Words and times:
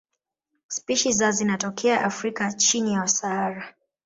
Spishi 0.67 1.11
za 1.13 1.31
zinatokea 1.31 2.01
Afrika 2.01 2.53
chini 2.53 2.93
ya 2.93 3.07
Sahara. 3.07 3.75